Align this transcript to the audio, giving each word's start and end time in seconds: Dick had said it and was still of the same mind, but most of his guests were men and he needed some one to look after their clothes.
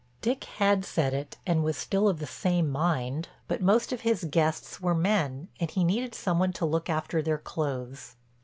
Dick 0.19 0.45
had 0.45 0.83
said 0.83 1.13
it 1.13 1.37
and 1.45 1.63
was 1.63 1.77
still 1.77 2.09
of 2.09 2.17
the 2.17 2.25
same 2.25 2.71
mind, 2.71 3.29
but 3.47 3.61
most 3.61 3.91
of 3.91 4.01
his 4.01 4.23
guests 4.23 4.81
were 4.81 4.95
men 4.95 5.47
and 5.59 5.69
he 5.69 5.83
needed 5.83 6.15
some 6.15 6.39
one 6.39 6.53
to 6.53 6.65
look 6.65 6.89
after 6.89 7.21
their 7.21 7.37
clothes. 7.37 8.15